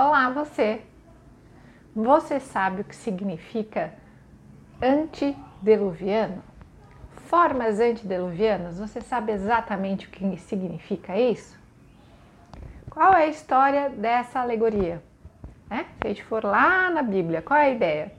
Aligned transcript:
Olá, 0.00 0.30
você! 0.30 0.80
Você 1.92 2.38
sabe 2.38 2.82
o 2.82 2.84
que 2.84 2.94
significa 2.94 3.92
antediluviano? 4.80 6.40
Formas 7.26 7.80
antediluvianas, 7.80 8.78
você 8.78 9.00
sabe 9.00 9.32
exatamente 9.32 10.06
o 10.06 10.10
que 10.10 10.36
significa 10.36 11.18
isso? 11.18 11.58
Qual 12.88 13.12
é 13.12 13.24
a 13.24 13.26
história 13.26 13.90
dessa 13.90 14.38
alegoria? 14.38 15.02
É? 15.68 15.78
Se 15.78 16.04
a 16.04 16.08
gente 16.10 16.22
for 16.22 16.44
lá 16.44 16.88
na 16.90 17.02
Bíblia, 17.02 17.42
qual 17.42 17.58
é 17.58 17.64
a 17.64 17.70
ideia? 17.70 18.12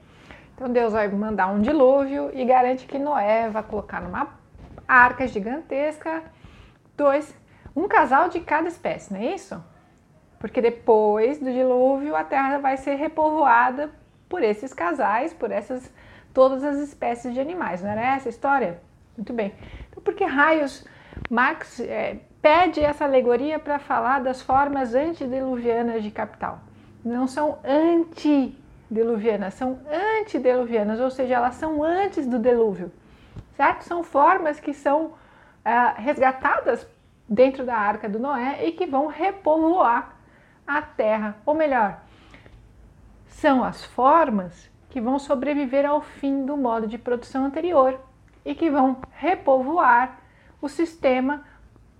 Então 0.54 0.68
Deus 0.68 0.92
vai 0.92 1.08
mandar 1.08 1.48
um 1.48 1.62
dilúvio 1.62 2.30
e 2.34 2.44
garante 2.44 2.86
que 2.86 3.00
Noé 3.00 3.50
vai 3.50 3.64
colocar 3.64 4.02
numa 4.02 4.28
arca 4.86 5.26
gigantesca 5.26 6.24
dois, 6.98 7.34
um 7.74 7.88
casal 7.88 8.28
de 8.28 8.42
cada 8.42 8.68
espécie, 8.68 9.14
não 9.14 9.22
é 9.22 9.34
isso? 9.34 9.64
Porque 10.40 10.62
depois 10.62 11.38
do 11.38 11.52
dilúvio 11.52 12.16
a 12.16 12.24
terra 12.24 12.58
vai 12.58 12.78
ser 12.78 12.96
repovoada 12.96 13.92
por 14.28 14.42
esses 14.42 14.74
casais, 14.74 15.34
por 15.34 15.52
essas 15.52 15.92
todas 16.34 16.64
as 16.64 16.78
espécies 16.78 17.34
de 17.34 17.40
animais. 17.40 17.82
Não 17.82 17.90
era 17.90 18.16
essa 18.16 18.30
a 18.30 18.32
história? 18.32 18.80
Muito 19.18 19.34
bem. 19.34 19.54
Então, 19.90 20.02
por 20.02 20.14
que 20.14 20.24
raios 20.24 20.86
Marx 21.30 21.82
é, 21.82 22.20
pede 22.42 22.80
essa 22.80 23.04
alegoria 23.04 23.60
para 23.60 23.78
falar 23.80 24.20
das 24.20 24.42
formas 24.42 24.96
antediluvianas 24.96 26.02
de 26.02 26.12
capital? 26.12 26.62
Não 27.04 27.28
são 27.28 27.60
antediluvianas, 27.66 29.56
são 29.56 29.80
antediluvianas, 30.22 31.00
ou 31.00 31.10
seja, 31.10 31.36
elas 31.36 31.56
são 31.56 31.84
antes 31.84 32.26
do 32.26 32.40
dilúvio, 32.40 32.92
certo? 33.56 33.84
São 33.84 34.04
formas 34.04 34.60
que 34.60 34.74
são 34.74 35.14
é, 35.66 35.94
resgatadas 35.98 36.88
dentro 37.28 37.66
da 37.66 37.76
arca 37.76 38.08
do 38.08 38.20
Noé 38.20 38.66
e 38.66 38.72
que 38.72 38.86
vão 38.86 39.08
repovoar 39.08 40.19
a 40.70 40.84
terra, 40.84 41.36
ou 41.48 41.56
melhor, 41.56 42.00
são 43.28 43.64
as 43.64 43.84
formas 43.84 44.70
que 44.90 45.02
vão 45.02 45.18
sobreviver 45.18 45.84
ao 45.84 46.00
fim 46.00 46.46
do 46.46 46.56
modo 46.56 46.86
de 46.86 46.98
produção 46.98 47.46
anterior 47.46 48.00
e 48.46 48.54
que 48.54 48.70
vão 48.70 48.98
repovoar 49.12 50.20
o 50.62 50.70
sistema 50.70 51.44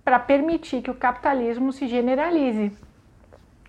para 0.04 0.20
permitir 0.20 0.82
que 0.82 0.90
o 0.90 0.94
capitalismo 0.94 1.72
se 1.72 1.88
generalize. 1.88 2.72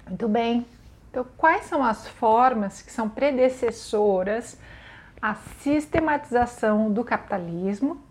Muito 0.07 0.27
bem. 0.27 0.67
Então, 1.09 1.25
quais 1.35 1.66
são 1.66 1.83
as 1.83 2.07
formas 2.07 2.83
que 2.83 2.91
são 2.91 3.09
predecessoras 3.09 4.59
à 5.19 5.33
sistematização 5.33 6.91
do 6.91 7.03
capitalismo 7.03 8.02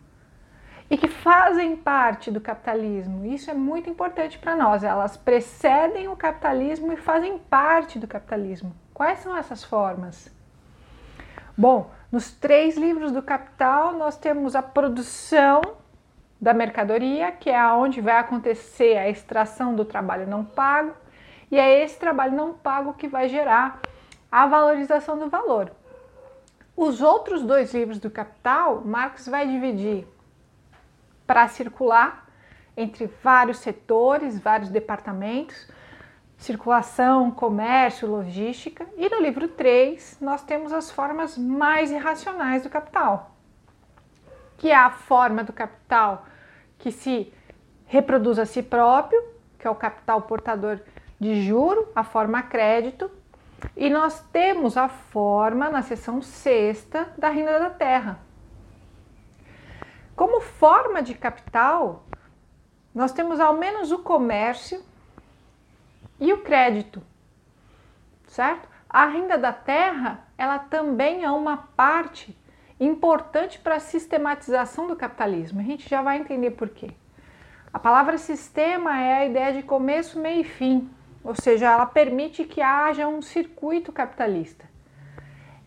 e 0.90 0.98
que 0.98 1.06
fazem 1.06 1.76
parte 1.76 2.32
do 2.32 2.40
capitalismo. 2.40 3.24
Isso 3.24 3.48
é 3.48 3.54
muito 3.54 3.88
importante 3.88 4.36
para 4.38 4.56
nós. 4.56 4.82
Elas 4.82 5.16
precedem 5.16 6.08
o 6.08 6.16
capitalismo 6.16 6.92
e 6.92 6.96
fazem 6.96 7.38
parte 7.38 7.96
do 7.96 8.08
capitalismo. 8.08 8.74
Quais 8.92 9.20
são 9.20 9.36
essas 9.36 9.62
formas? 9.62 10.28
Bom, 11.56 11.90
nos 12.10 12.32
três 12.32 12.76
livros 12.76 13.12
do 13.12 13.22
Capital 13.22 13.92
nós 13.92 14.16
temos 14.16 14.56
a 14.56 14.62
produção 14.62 15.60
da 16.40 16.52
mercadoria, 16.52 17.30
que 17.30 17.50
é 17.50 17.56
aonde 17.56 18.00
vai 18.00 18.16
acontecer 18.16 18.96
a 18.96 19.08
extração 19.08 19.76
do 19.76 19.84
trabalho 19.84 20.26
não 20.26 20.44
pago, 20.44 20.94
e 21.50 21.58
é 21.58 21.84
esse 21.84 21.98
trabalho 21.98 22.34
não 22.34 22.54
pago 22.54 22.94
que 22.94 23.06
vai 23.06 23.28
gerar 23.28 23.80
a 24.32 24.46
valorização 24.46 25.18
do 25.18 25.28
valor. 25.28 25.70
Os 26.76 27.02
outros 27.02 27.42
dois 27.42 27.74
livros 27.74 27.98
do 27.98 28.10
Capital, 28.10 28.82
Marx 28.84 29.28
vai 29.28 29.46
dividir 29.46 30.06
para 31.30 31.46
circular 31.46 32.26
entre 32.76 33.06
vários 33.22 33.58
setores, 33.58 34.36
vários 34.40 34.68
departamentos, 34.68 35.68
circulação, 36.36 37.30
comércio, 37.30 38.10
logística. 38.10 38.84
E 38.96 39.08
no 39.08 39.22
livro 39.22 39.46
3, 39.46 40.18
nós 40.20 40.42
temos 40.42 40.72
as 40.72 40.90
formas 40.90 41.38
mais 41.38 41.92
irracionais 41.92 42.64
do 42.64 42.68
capital, 42.68 43.36
que 44.58 44.72
é 44.72 44.74
a 44.74 44.90
forma 44.90 45.44
do 45.44 45.52
capital 45.52 46.26
que 46.76 46.90
se 46.90 47.32
reproduz 47.86 48.36
a 48.36 48.44
si 48.44 48.60
próprio, 48.60 49.22
que 49.56 49.68
é 49.68 49.70
o 49.70 49.76
capital 49.76 50.22
portador 50.22 50.80
de 51.20 51.46
juro, 51.46 51.92
a 51.94 52.02
forma 52.02 52.42
crédito, 52.42 53.08
e 53.76 53.88
nós 53.88 54.20
temos 54.32 54.76
a 54.76 54.88
forma 54.88 55.70
na 55.70 55.82
seção 55.82 56.20
sexta 56.20 57.08
da 57.16 57.28
renda 57.28 57.60
da 57.60 57.70
terra, 57.70 58.18
como 60.40 60.42
forma 60.42 61.02
de 61.02 61.12
capital, 61.14 62.06
nós 62.94 63.12
temos 63.12 63.38
ao 63.38 63.58
menos 63.58 63.92
o 63.92 63.98
comércio 63.98 64.82
e 66.18 66.32
o 66.32 66.38
crédito, 66.38 67.02
certo? 68.26 68.66
A 68.88 69.06
renda 69.06 69.36
da 69.36 69.52
terra, 69.52 70.26
ela 70.38 70.58
também 70.58 71.24
é 71.24 71.30
uma 71.30 71.58
parte 71.76 72.36
importante 72.80 73.58
para 73.58 73.76
a 73.76 73.80
sistematização 73.80 74.88
do 74.88 74.96
capitalismo. 74.96 75.60
A 75.60 75.62
gente 75.62 75.88
já 75.88 76.00
vai 76.00 76.18
entender 76.18 76.52
por 76.52 76.70
quê. 76.70 76.90
A 77.72 77.78
palavra 77.78 78.16
sistema 78.16 78.98
é 78.98 79.14
a 79.18 79.26
ideia 79.26 79.52
de 79.52 79.62
começo, 79.62 80.18
meio 80.18 80.40
e 80.40 80.44
fim, 80.44 80.90
ou 81.22 81.34
seja, 81.34 81.70
ela 81.70 81.86
permite 81.86 82.44
que 82.44 82.62
haja 82.62 83.06
um 83.06 83.20
circuito 83.20 83.92
capitalista. 83.92 84.64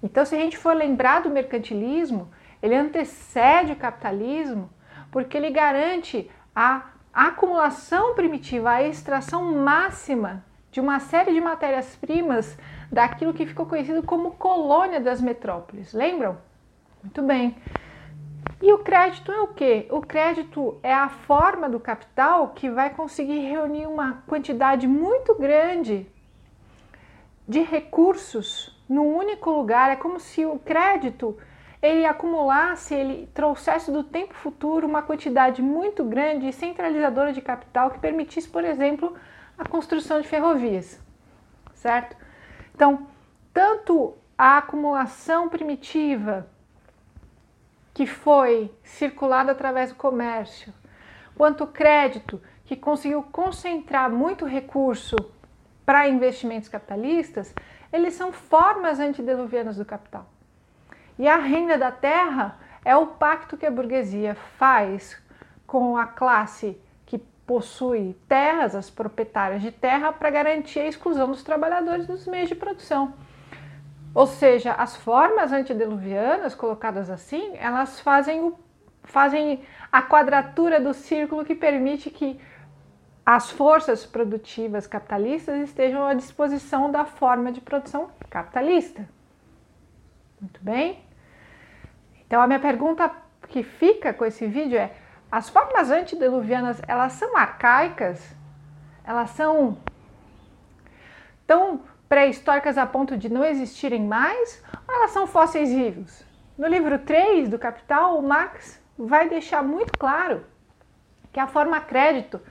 Então, 0.01 0.25
se 0.25 0.35
a 0.35 0.39
gente 0.39 0.57
for 0.57 0.75
lembrar 0.75 1.21
do 1.21 1.29
mercantilismo, 1.29 2.29
ele 2.63 2.75
antecede 2.75 3.73
o 3.73 3.75
capitalismo 3.75 4.69
porque 5.11 5.35
ele 5.35 5.51
garante 5.51 6.31
a 6.55 6.85
acumulação 7.13 8.15
primitiva, 8.15 8.71
a 8.71 8.83
extração 8.83 9.53
máxima 9.53 10.43
de 10.71 10.79
uma 10.79 10.99
série 10.99 11.33
de 11.33 11.41
matérias-primas 11.41 12.57
daquilo 12.89 13.33
que 13.33 13.45
ficou 13.45 13.65
conhecido 13.65 14.01
como 14.01 14.31
colônia 14.31 15.01
das 15.01 15.21
metrópoles. 15.21 15.93
Lembram? 15.93 16.37
Muito 17.03 17.21
bem. 17.21 17.57
E 18.61 18.71
o 18.71 18.79
crédito 18.79 19.29
é 19.29 19.41
o 19.41 19.47
que? 19.47 19.85
O 19.91 19.99
crédito 19.99 20.79
é 20.81 20.93
a 20.93 21.09
forma 21.09 21.69
do 21.69 21.81
capital 21.81 22.53
que 22.55 22.69
vai 22.69 22.91
conseguir 22.91 23.39
reunir 23.39 23.87
uma 23.87 24.23
quantidade 24.25 24.87
muito 24.87 25.35
grande 25.35 26.07
de 27.45 27.61
recursos 27.61 28.81
num 28.87 29.15
único 29.15 29.51
lugar. 29.51 29.91
É 29.91 29.97
como 29.97 30.17
se 30.17 30.45
o 30.45 30.57
crédito 30.57 31.37
ele 31.83 32.05
acumulasse, 32.05 32.95
ele 32.95 33.27
trouxesse 33.33 33.91
do 33.91 34.05
tempo 34.05 34.33
futuro 34.33 34.87
uma 34.87 35.01
quantidade 35.01 35.61
muito 35.61 36.01
grande 36.05 36.47
e 36.47 36.53
centralizadora 36.53 37.33
de 37.33 37.41
capital 37.41 37.91
que 37.91 37.99
permitisse, 37.99 38.47
por 38.47 38.63
exemplo, 38.63 39.13
a 39.57 39.67
construção 39.67 40.21
de 40.21 40.27
ferrovias, 40.29 40.97
certo? 41.73 42.15
Então, 42.73 43.05
tanto 43.53 44.15
a 44.37 44.59
acumulação 44.59 45.49
primitiva 45.49 46.47
que 47.93 48.07
foi 48.07 48.73
circulada 48.81 49.51
através 49.51 49.89
do 49.89 49.95
comércio, 49.95 50.73
quanto 51.35 51.65
o 51.65 51.67
crédito 51.67 52.41
que 52.63 52.77
conseguiu 52.77 53.21
concentrar 53.23 54.09
muito 54.09 54.45
recurso 54.45 55.17
para 55.85 56.07
investimentos 56.07 56.69
capitalistas, 56.69 57.53
eles 57.91 58.13
são 58.13 58.31
formas 58.31 59.01
antediluvianas 59.01 59.75
do 59.75 59.83
capital. 59.83 60.25
E 61.17 61.27
a 61.27 61.37
renda 61.37 61.77
da 61.77 61.91
terra 61.91 62.57
é 62.83 62.95
o 62.95 63.07
pacto 63.07 63.57
que 63.57 63.65
a 63.65 63.71
burguesia 63.71 64.35
faz 64.57 65.21
com 65.65 65.97
a 65.97 66.05
classe 66.05 66.77
que 67.05 67.17
possui 67.45 68.15
terras, 68.27 68.75
as 68.75 68.89
proprietárias 68.89 69.61
de 69.61 69.71
terra, 69.71 70.11
para 70.11 70.29
garantir 70.29 70.79
a 70.79 70.87
exclusão 70.87 71.27
dos 71.27 71.43
trabalhadores 71.43 72.07
dos 72.07 72.25
meios 72.27 72.49
de 72.49 72.55
produção. 72.55 73.13
Ou 74.13 74.27
seja, 74.27 74.73
as 74.73 74.95
formas 74.95 75.51
antediluvianas, 75.51 76.53
colocadas 76.53 77.09
assim, 77.09 77.55
elas 77.57 77.99
fazem, 77.99 78.41
o, 78.41 78.59
fazem 79.03 79.63
a 79.91 80.01
quadratura 80.01 80.79
do 80.79 80.93
círculo 80.93 81.43
que 81.43 81.55
permite 81.55 82.09
que 82.09 82.39
as 83.25 83.49
forças 83.49 84.05
produtivas 84.05 84.85
capitalistas 84.85 85.61
estejam 85.61 86.05
à 86.05 86.13
disposição 86.13 86.91
da 86.91 87.05
forma 87.05 87.51
de 87.51 87.61
produção 87.61 88.11
capitalista. 88.29 89.07
Muito 90.39 90.61
bem? 90.61 90.99
Então 92.33 92.41
a 92.41 92.47
minha 92.47 92.59
pergunta 92.59 93.11
que 93.47 93.61
fica 93.61 94.11
com 94.11 94.25
esse 94.25 94.47
vídeo 94.47 94.75
é: 94.75 94.91
as 95.31 95.49
formas 95.49 95.91
antediluvianas, 95.91 96.81
elas 96.87 97.13
são 97.13 97.37
arcaicas? 97.37 98.27
Elas 99.03 99.29
são 99.29 99.77
tão 101.45 101.81
pré-históricas 102.09 102.75
a 102.75 102.87
ponto 102.87 103.15
de 103.15 103.31
não 103.31 103.45
existirem 103.45 104.03
mais? 104.03 104.63
Ou 104.87 104.95
elas 104.95 105.11
são 105.11 105.27
fósseis 105.27 105.71
vivos? 105.71 106.25
No 106.57 106.65
livro 106.67 106.97
3 106.97 107.49
do 107.49 107.59
Capital, 107.59 108.17
o 108.17 108.23
Marx 108.23 108.81
vai 108.97 109.29
deixar 109.29 109.61
muito 109.61 109.95
claro 109.99 110.43
que 111.31 111.39
a 111.39 111.45
forma 111.45 111.79
crédito 111.81 112.41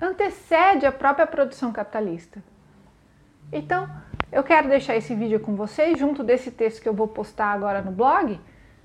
antecede 0.00 0.84
a 0.84 0.90
própria 0.90 1.28
produção 1.28 1.70
capitalista. 1.70 2.42
Então, 3.52 3.88
eu 4.32 4.42
quero 4.42 4.68
deixar 4.68 4.96
esse 4.96 5.14
vídeo 5.14 5.38
com 5.38 5.54
vocês, 5.54 5.96
junto 5.96 6.24
desse 6.24 6.50
texto 6.50 6.82
que 6.82 6.88
eu 6.88 6.94
vou 6.94 7.06
postar 7.06 7.52
agora 7.52 7.80
no 7.82 7.92
blog. 7.92 8.40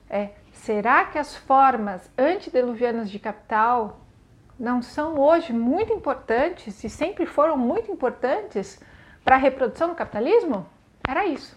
É, 0.10 0.30
será 0.52 1.06
que 1.06 1.18
as 1.18 1.36
formas 1.36 2.10
antediluvianas 2.18 3.10
de 3.10 3.20
capital 3.20 4.00
não 4.60 4.82
são 4.82 5.20
hoje 5.20 5.54
muito 5.54 5.94
importantes 5.94 6.84
e 6.84 6.90
sempre 6.90 7.26
foram 7.26 7.58
muito 7.58 7.92
importantes 7.92 8.82
para 9.24 9.36
a 9.36 9.40
reprodução 9.40 9.90
do 9.90 9.96
capitalismo? 9.96 10.66
Era 11.08 11.26
isso. 11.26 11.56